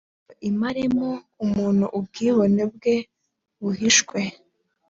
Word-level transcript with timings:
ngo 0.03 0.43
imaremo 0.51 1.07
umuntu 1.45 1.85
ubwibone 1.97 2.63
bwe 2.73 2.95
buhishwe 3.61 4.19